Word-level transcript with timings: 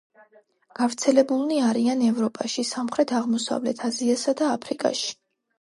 გავრცელებულნი 0.79 1.59
არიან 1.67 2.01
ევროპაში, 2.07 2.65
სამხრეთ-აღმოსავლეთ 2.71 3.85
აზიასა 3.91 4.37
და 4.41 4.49
აფრიკაში. 4.59 5.17